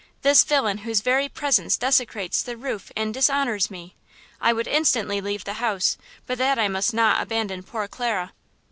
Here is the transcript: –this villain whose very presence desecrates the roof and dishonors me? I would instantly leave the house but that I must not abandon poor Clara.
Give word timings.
–this 0.23 0.43
villain 0.43 0.79
whose 0.79 1.01
very 1.01 1.29
presence 1.29 1.77
desecrates 1.77 2.41
the 2.41 2.57
roof 2.57 2.91
and 2.97 3.13
dishonors 3.13 3.69
me? 3.69 3.93
I 4.41 4.51
would 4.51 4.65
instantly 4.67 5.21
leave 5.21 5.43
the 5.43 5.53
house 5.61 5.95
but 6.25 6.39
that 6.39 6.57
I 6.57 6.67
must 6.67 6.91
not 6.91 7.21
abandon 7.21 7.61
poor 7.61 7.87
Clara. 7.87 8.33